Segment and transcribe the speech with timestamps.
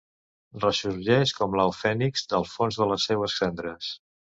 [0.61, 3.95] Ressorgeix com l’au fènix del fons de les seues cendres...